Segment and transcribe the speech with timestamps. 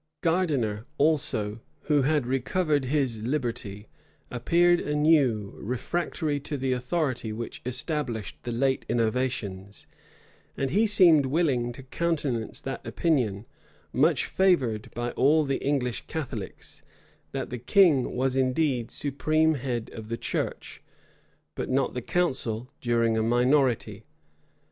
[0.21, 3.87] Gardiner, also, who had recovered his liberty,
[4.31, 9.85] appeared anew refractory to the authority which established the late innovations;
[10.57, 13.45] and he seemed willing to countenance that opinion,
[13.93, 16.81] much favored by all the English Catholics,
[17.31, 20.81] that the king was indeed supreme head of the church,
[21.53, 24.05] but not the council during a minority.